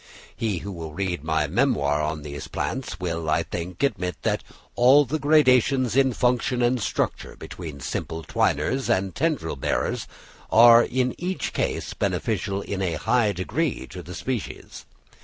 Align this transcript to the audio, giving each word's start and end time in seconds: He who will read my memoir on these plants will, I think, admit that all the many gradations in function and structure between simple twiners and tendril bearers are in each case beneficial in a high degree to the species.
He 0.35 0.57
who 0.57 0.71
will 0.71 0.93
read 0.93 1.23
my 1.23 1.45
memoir 1.45 2.01
on 2.01 2.23
these 2.23 2.47
plants 2.47 2.99
will, 2.99 3.29
I 3.29 3.43
think, 3.43 3.83
admit 3.83 4.15
that 4.23 4.43
all 4.75 5.05
the 5.05 5.19
many 5.19 5.43
gradations 5.43 5.95
in 5.95 6.11
function 6.13 6.63
and 6.63 6.81
structure 6.81 7.35
between 7.35 7.79
simple 7.81 8.23
twiners 8.23 8.89
and 8.89 9.13
tendril 9.13 9.57
bearers 9.57 10.07
are 10.51 10.81
in 10.81 11.13
each 11.19 11.53
case 11.53 11.93
beneficial 11.93 12.63
in 12.63 12.81
a 12.81 12.95
high 12.95 13.31
degree 13.31 13.85
to 13.91 14.01
the 14.01 14.15
species. 14.15 14.85